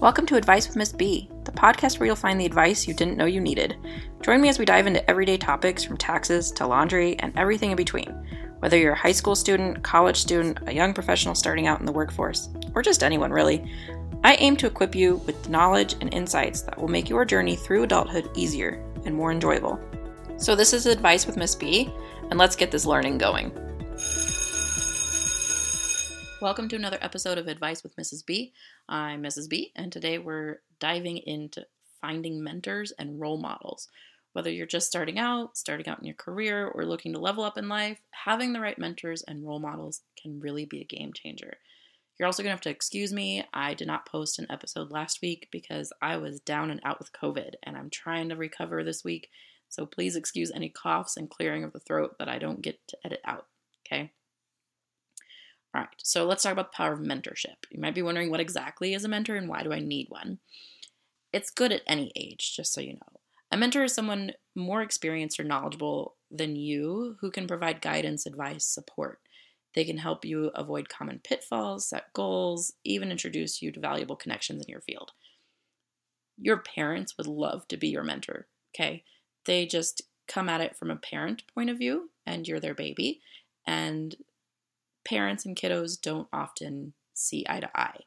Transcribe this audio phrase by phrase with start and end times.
[0.00, 3.16] Welcome to Advice with Miss B, the podcast where you'll find the advice you didn't
[3.16, 3.76] know you needed.
[4.22, 7.76] Join me as we dive into everyday topics from taxes to laundry and everything in
[7.76, 8.10] between.
[8.58, 11.92] Whether you're a high school student, college student, a young professional starting out in the
[11.92, 13.64] workforce, or just anyone really,
[14.24, 17.84] I aim to equip you with knowledge and insights that will make your journey through
[17.84, 19.78] adulthood easier and more enjoyable.
[20.36, 21.88] So, this is Advice with Miss B,
[22.30, 23.52] and let's get this learning going.
[26.44, 28.26] Welcome to another episode of Advice with Mrs.
[28.26, 28.52] B.
[28.86, 29.48] I'm Mrs.
[29.48, 31.64] B, and today we're diving into
[32.02, 33.88] finding mentors and role models.
[34.34, 37.56] Whether you're just starting out, starting out in your career, or looking to level up
[37.56, 41.56] in life, having the right mentors and role models can really be a game changer.
[42.18, 43.46] You're also going to have to excuse me.
[43.54, 47.10] I did not post an episode last week because I was down and out with
[47.14, 49.30] COVID, and I'm trying to recover this week.
[49.70, 52.98] So please excuse any coughs and clearing of the throat that I don't get to
[53.02, 53.46] edit out.
[53.86, 54.12] Okay?
[55.74, 57.56] All right, so let's talk about the power of mentorship.
[57.70, 60.38] You might be wondering what exactly is a mentor and why do I need one?
[61.32, 63.20] It's good at any age, just so you know.
[63.50, 68.64] A mentor is someone more experienced or knowledgeable than you who can provide guidance, advice,
[68.64, 69.18] support.
[69.74, 74.62] They can help you avoid common pitfalls, set goals, even introduce you to valuable connections
[74.62, 75.10] in your field.
[76.36, 79.02] Your parents would love to be your mentor, okay?
[79.44, 83.20] They just come at it from a parent point of view, and you're their baby,
[83.66, 84.14] and
[85.04, 88.00] parents and kiddos don't often see eye to eye.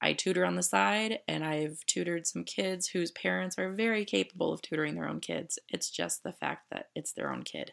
[0.00, 4.52] I tutor on the side, and I've tutored some kids whose parents are very capable
[4.52, 5.60] of tutoring their own kids.
[5.68, 7.72] It's just the fact that it's their own kid.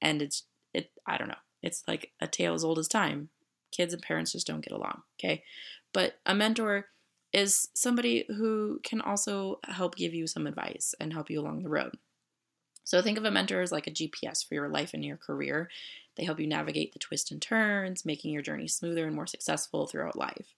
[0.00, 3.30] And it's, it, I don't know, it's like a tale as old as time.
[3.72, 5.42] Kids and parents just don't get along, okay?
[5.92, 6.86] But a mentor
[7.32, 11.68] is somebody who can also help give you some advice and help you along the
[11.68, 11.92] road.
[12.84, 15.68] So think of a mentor as like a GPS for your life and your career.
[16.18, 19.86] They help you navigate the twists and turns, making your journey smoother and more successful
[19.86, 20.54] throughout life.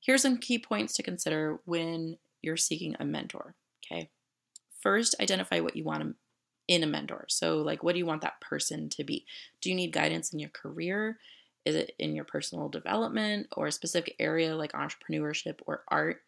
[0.00, 3.54] Here's some key points to consider when you're seeking a mentor.
[3.84, 4.10] Okay.
[4.80, 6.16] First, identify what you want
[6.68, 7.26] in a mentor.
[7.28, 9.26] So, like, what do you want that person to be?
[9.60, 11.18] Do you need guidance in your career?
[11.66, 16.22] Is it in your personal development or a specific area like entrepreneurship or art?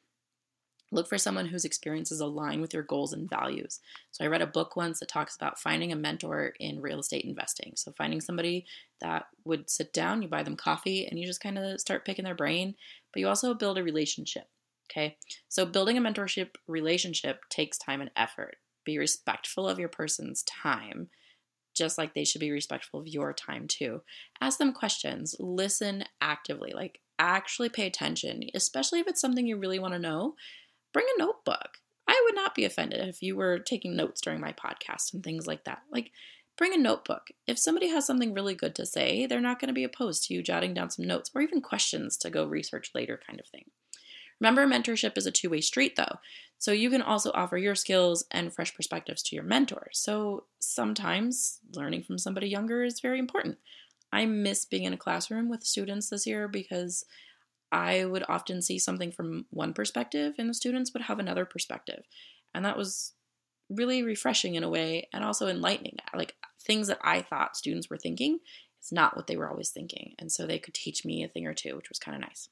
[0.92, 3.80] Look for someone whose experiences align with your goals and values.
[4.10, 7.24] So, I read a book once that talks about finding a mentor in real estate
[7.24, 7.74] investing.
[7.76, 8.66] So, finding somebody
[9.00, 12.24] that would sit down, you buy them coffee, and you just kind of start picking
[12.24, 12.74] their brain,
[13.12, 14.48] but you also build a relationship.
[14.90, 15.16] Okay.
[15.48, 18.56] So, building a mentorship relationship takes time and effort.
[18.84, 21.08] Be respectful of your person's time,
[21.74, 24.02] just like they should be respectful of your time too.
[24.40, 29.78] Ask them questions, listen actively, like actually pay attention, especially if it's something you really
[29.78, 30.34] want to know
[30.92, 31.78] bring a notebook.
[32.08, 35.46] I would not be offended if you were taking notes during my podcast and things
[35.46, 35.82] like that.
[35.92, 36.10] Like,
[36.56, 37.28] bring a notebook.
[37.46, 40.34] If somebody has something really good to say, they're not going to be opposed to
[40.34, 43.66] you jotting down some notes or even questions to go research later, kind of thing.
[44.40, 46.18] Remember, mentorship is a two way street, though.
[46.58, 49.88] So you can also offer your skills and fresh perspectives to your mentor.
[49.92, 53.58] So sometimes learning from somebody younger is very important.
[54.12, 57.04] I miss being in a classroom with students this year because
[57.72, 62.04] I would often see something from one perspective and the students would have another perspective.
[62.54, 63.12] And that was
[63.68, 65.96] really refreshing in a way and also enlightening.
[66.14, 68.40] Like things that I thought students were thinking
[68.80, 70.14] it's not what they were always thinking.
[70.18, 72.48] And so they could teach me a thing or two, which was kind of nice.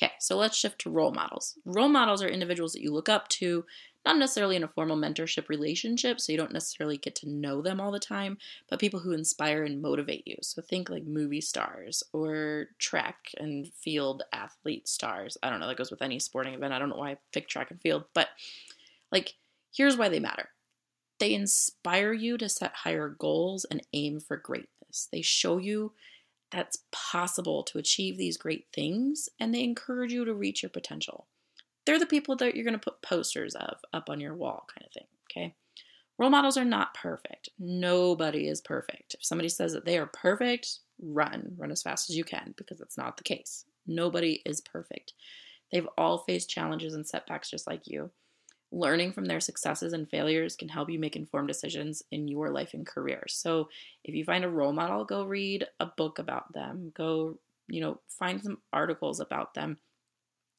[0.00, 1.58] Okay, so let's shift to role models.
[1.64, 3.64] Role models are individuals that you look up to,
[4.06, 7.80] not necessarily in a formal mentorship relationship, so you don't necessarily get to know them
[7.80, 8.38] all the time,
[8.70, 10.36] but people who inspire and motivate you.
[10.40, 15.36] So think like movie stars or track and field athlete stars.
[15.42, 16.72] I don't know, that goes with any sporting event.
[16.72, 18.28] I don't know why I picked track and field, but
[19.10, 19.34] like,
[19.74, 20.50] here's why they matter.
[21.18, 25.08] They inspire you to set higher goals and aim for greatness.
[25.10, 25.92] They show you
[26.50, 31.26] that's possible to achieve these great things and they encourage you to reach your potential.
[31.84, 34.86] They're the people that you're going to put posters of up on your wall, kind
[34.86, 35.54] of thing, okay?
[36.18, 37.48] Role models are not perfect.
[37.58, 39.14] Nobody is perfect.
[39.14, 41.54] If somebody says that they are perfect, run.
[41.56, 43.64] Run as fast as you can because that's not the case.
[43.86, 45.12] Nobody is perfect.
[45.70, 48.10] They've all faced challenges and setbacks just like you.
[48.70, 52.74] Learning from their successes and failures can help you make informed decisions in your life
[52.74, 53.24] and career.
[53.28, 53.70] So,
[54.04, 56.92] if you find a role model, go read a book about them.
[56.94, 57.38] Go,
[57.68, 59.78] you know, find some articles about them.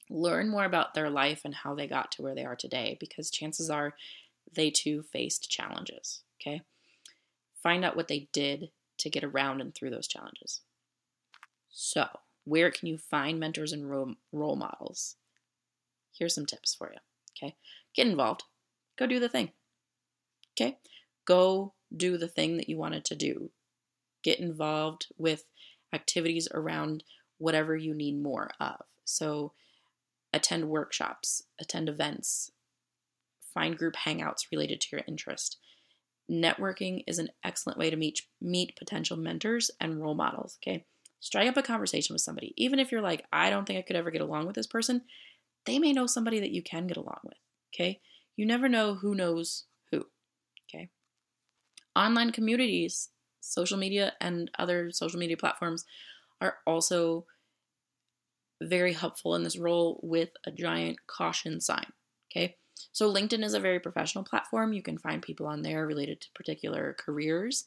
[0.10, 3.30] Learn more about their life and how they got to where they are today because
[3.30, 3.94] chances are
[4.54, 6.62] they too faced challenges, okay?
[7.62, 10.62] Find out what they did to get around and through those challenges.
[11.70, 12.08] So,
[12.46, 15.16] where can you find mentors and role, models?
[16.12, 17.00] Here's some tips for you,
[17.38, 17.56] okay?
[17.96, 18.44] Get involved.
[18.98, 19.52] Go do the thing.
[20.54, 20.78] Okay?
[21.26, 23.52] Go do the thing that you wanted to do.
[24.24, 25.46] Get involved with
[25.94, 27.04] activities around
[27.38, 28.82] whatever you need more of.
[29.06, 29.54] So,
[30.34, 32.52] attend workshops, attend events,
[33.54, 35.58] find group hangouts related to your interest.
[36.30, 40.86] Networking is an excellent way to meet meet potential mentors and role models, okay?
[41.20, 42.54] Strike up a conversation with somebody.
[42.56, 45.02] Even if you're like, I don't think I could ever get along with this person,
[45.66, 47.38] they may know somebody that you can get along with,
[47.74, 48.00] okay?
[48.36, 50.06] You never know who knows who,
[50.70, 50.90] okay?
[51.96, 53.10] Online communities,
[53.42, 55.86] social media, and other social media platforms
[56.42, 57.26] are also
[58.62, 61.86] very helpful in this role with a giant caution sign,
[62.32, 62.56] okay?
[62.92, 64.74] So, LinkedIn is a very professional platform.
[64.74, 67.66] You can find people on there related to particular careers.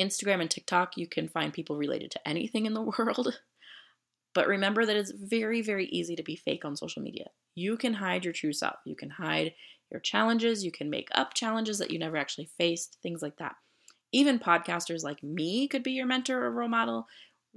[0.00, 3.40] Instagram and TikTok, you can find people related to anything in the world.
[4.34, 7.26] But remember that it's very, very easy to be fake on social media.
[7.54, 8.76] You can hide your true self.
[8.84, 9.54] You can hide
[9.90, 10.64] your challenges.
[10.64, 13.56] You can make up challenges that you never actually faced, things like that.
[14.12, 17.06] Even podcasters like me could be your mentor or role model.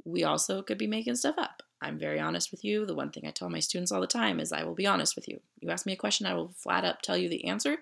[0.05, 1.61] We also could be making stuff up.
[1.81, 2.85] I'm very honest with you.
[2.85, 5.15] The one thing I tell my students all the time is I will be honest
[5.15, 5.41] with you.
[5.59, 7.77] You ask me a question, I will flat up tell you the answer.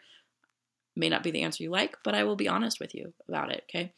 [0.95, 3.51] May not be the answer you like, but I will be honest with you about
[3.51, 3.93] it, okay?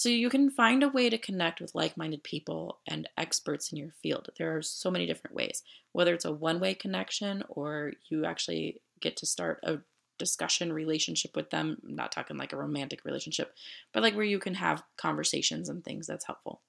[0.00, 3.76] So you can find a way to connect with like minded people and experts in
[3.76, 4.30] your field.
[4.38, 5.62] There are so many different ways,
[5.92, 9.80] whether it's a one way connection or you actually get to start a
[10.18, 11.76] discussion relationship with them.
[11.86, 13.52] I'm not talking like a romantic relationship,
[13.92, 16.62] but like where you can have conversations and things that's helpful.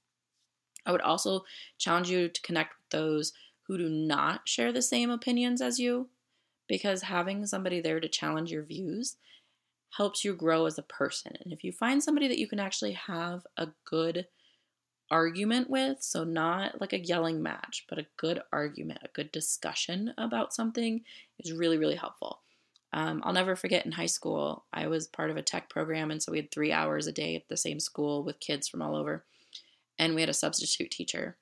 [0.86, 1.46] I would also
[1.78, 3.32] challenge you to connect with those
[3.62, 6.10] who do not share the same opinions as you
[6.68, 9.16] because having somebody there to challenge your views
[9.98, 11.34] helps you grow as a person.
[11.44, 14.28] And if you find somebody that you can actually have a good
[15.10, 20.14] argument with, so not like a yelling match, but a good argument, a good discussion
[20.18, 21.02] about something
[21.40, 22.40] is really, really helpful.
[22.94, 26.22] Um, I'll never forget in high school, I was part of a tech program, and
[26.22, 28.96] so we had three hours a day at the same school with kids from all
[28.96, 29.26] over.
[30.00, 31.38] And we had a substitute teacher.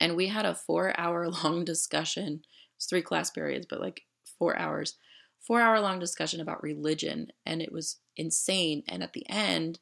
[0.00, 2.40] And we had a four hour long discussion.
[2.42, 4.02] It was three class periods, but like
[4.38, 4.96] four hours
[5.40, 8.82] four hour long discussion about religion, and it was insane.
[8.88, 9.78] And at the end,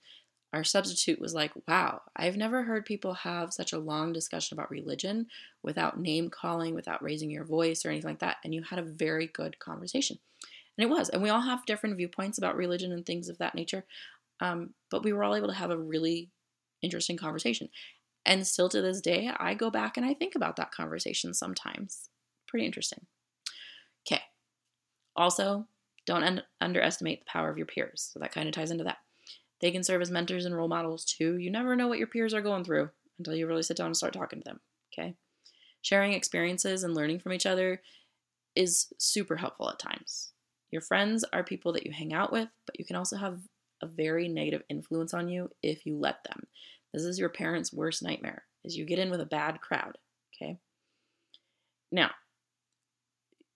[0.52, 4.70] our substitute was like, Wow, I've never heard people have such a long discussion about
[4.70, 5.26] religion
[5.62, 8.36] without name calling, without raising your voice or anything like that.
[8.44, 10.18] And you had a very good conversation.
[10.78, 11.08] And it was.
[11.08, 13.84] And we all have different viewpoints about religion and things of that nature.
[14.40, 16.30] Um, but we were all able to have a really
[16.82, 17.68] interesting conversation.
[18.26, 22.10] And still to this day, I go back and I think about that conversation sometimes.
[22.46, 23.06] Pretty interesting.
[24.06, 24.22] Okay,
[25.16, 25.66] also,
[26.06, 28.10] don't un- underestimate the power of your peers.
[28.12, 28.98] So that kind of ties into that.
[29.60, 31.38] They can serve as mentors and role models too.
[31.38, 33.96] You never know what your peers are going through until you really sit down and
[33.96, 34.60] start talking to them.
[34.92, 35.14] Okay.
[35.82, 37.80] Sharing experiences and learning from each other
[38.54, 40.32] is super helpful at times.
[40.70, 43.40] Your friends are people that you hang out with, but you can also have
[43.82, 46.46] a very negative influence on you if you let them.
[46.92, 49.98] This is your parents' worst nightmare is you get in with a bad crowd,
[50.34, 50.58] okay?
[51.92, 52.10] Now,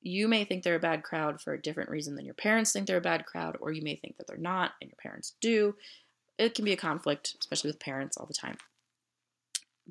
[0.09, 2.87] you may think they're a bad crowd for a different reason than your parents think
[2.87, 5.75] they're a bad crowd, or you may think that they're not and your parents do.
[6.39, 8.57] It can be a conflict, especially with parents all the time.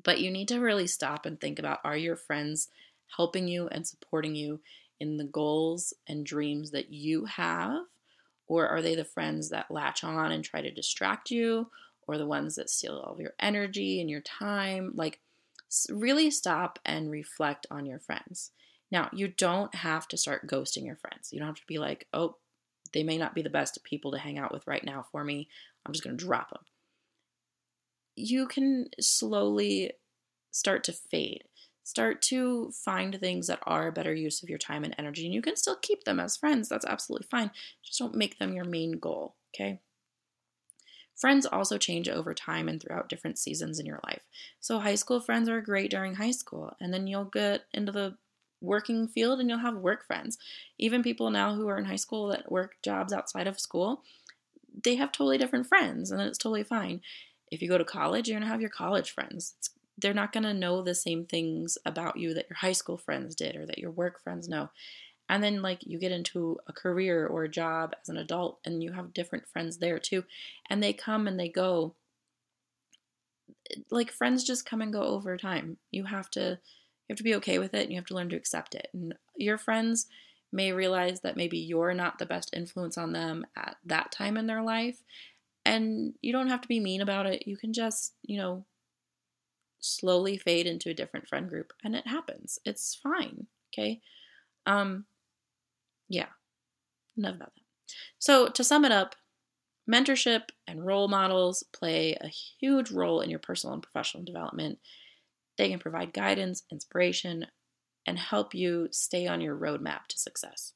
[0.02, 2.68] But you need to really stop and think about are your friends
[3.16, 4.60] helping you and supporting you
[5.00, 7.84] in the goals and dreams that you have?
[8.46, 11.70] Or are they the friends that latch on and try to distract you?
[12.06, 14.92] Or the ones that steal all of your energy and your time?
[14.94, 15.20] Like,
[15.90, 18.52] really stop and reflect on your friends.
[18.90, 21.30] Now, you don't have to start ghosting your friends.
[21.32, 22.36] You don't have to be like, oh,
[22.92, 25.48] they may not be the best people to hang out with right now for me.
[25.84, 26.62] I'm just going to drop them.
[28.16, 29.92] You can slowly
[30.50, 31.44] start to fade.
[31.84, 35.34] Start to find things that are a better use of your time and energy, and
[35.34, 36.68] you can still keep them as friends.
[36.68, 37.50] That's absolutely fine.
[37.82, 39.80] Just don't make them your main goal, okay?
[41.16, 44.20] Friends also change over time and throughout different seasons in your life.
[44.60, 48.18] So, high school friends are great during high school, and then you'll get into the
[48.60, 50.38] working field and you'll have work friends.
[50.78, 54.02] Even people now who are in high school that work jobs outside of school,
[54.84, 57.00] they have totally different friends and it's totally fine.
[57.50, 59.54] If you go to college, you're going to have your college friends.
[59.58, 62.96] It's, they're not going to know the same things about you that your high school
[62.96, 64.70] friends did or that your work friends know.
[65.28, 68.82] And then, like, you get into a career or a job as an adult and
[68.82, 70.24] you have different friends there too.
[70.70, 71.94] And they come and they go.
[73.90, 75.76] Like, friends just come and go over time.
[75.90, 76.58] You have to
[77.08, 78.88] you have to be okay with it and you have to learn to accept it.
[78.92, 80.06] And your friends
[80.52, 84.46] may realize that maybe you're not the best influence on them at that time in
[84.46, 85.02] their life.
[85.64, 87.46] And you don't have to be mean about it.
[87.46, 88.64] You can just, you know,
[89.80, 92.58] slowly fade into a different friend group and it happens.
[92.64, 93.46] It's fine.
[93.72, 94.00] Okay.
[94.66, 95.04] Um,
[96.08, 96.28] yeah.
[97.16, 97.94] Enough about that.
[98.18, 99.14] So to sum it up,
[99.90, 104.78] mentorship and role models play a huge role in your personal and professional development.
[105.58, 107.46] They can provide guidance, inspiration,
[108.06, 110.72] and help you stay on your roadmap to success.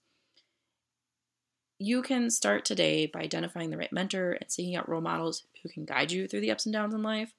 [1.79, 5.69] You can start today by identifying the right mentor and seeking out role models who
[5.69, 7.33] can guide you through the ups and downs in life.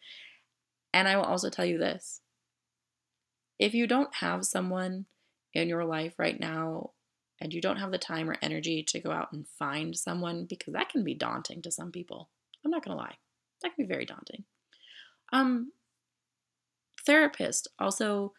[0.93, 2.21] And I will also tell you this
[3.59, 5.05] if you don't have someone
[5.53, 6.91] in your life right now
[7.39, 10.73] and you don't have the time or energy to go out and find someone, because
[10.73, 12.29] that can be daunting to some people,
[12.65, 13.15] I'm not going to lie,
[13.61, 14.45] that can be very daunting.
[15.31, 15.71] Um,
[17.07, 18.33] therapists also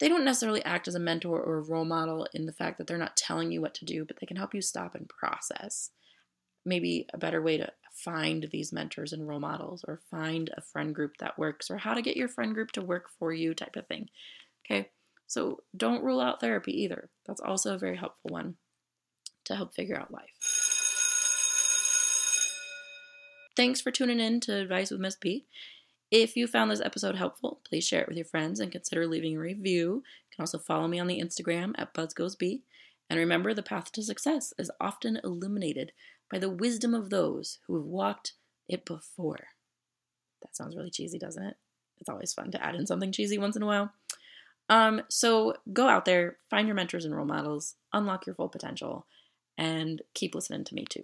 [0.00, 2.86] they don't necessarily act as a mentor or a role model in the fact that
[2.86, 5.90] they're not telling you what to do, but they can help you stop and process.
[6.66, 10.94] Maybe a better way to find these mentors and role models, or find a friend
[10.94, 13.76] group that works, or how to get your friend group to work for you, type
[13.76, 14.08] of thing.
[14.66, 14.90] Okay,
[15.28, 17.08] so don't rule out therapy either.
[17.26, 18.56] That's also a very helpful one
[19.44, 20.32] to help figure out life.
[23.56, 25.46] Thanks for tuning in to Advice with Miss B.
[26.16, 29.36] If you found this episode helpful, please share it with your friends and consider leaving
[29.36, 29.94] a review.
[29.94, 32.60] You can also follow me on the Instagram at BuzzGoesB.
[33.10, 35.90] And remember, the path to success is often illuminated
[36.30, 38.34] by the wisdom of those who have walked
[38.68, 39.48] it before.
[40.42, 41.56] That sounds really cheesy, doesn't it?
[41.98, 43.90] It's always fun to add in something cheesy once in a while.
[44.68, 49.08] Um, so go out there, find your mentors and role models, unlock your full potential,
[49.58, 51.02] and keep listening to me too.